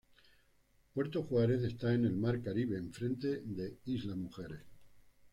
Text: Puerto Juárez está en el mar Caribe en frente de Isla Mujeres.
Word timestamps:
Puerto 0.95 1.21
Juárez 1.21 1.61
está 1.61 1.93
en 1.93 2.05
el 2.05 2.15
mar 2.15 2.41
Caribe 2.41 2.75
en 2.79 2.91
frente 2.91 3.41
de 3.45 3.77
Isla 3.85 4.15
Mujeres. 4.15 4.63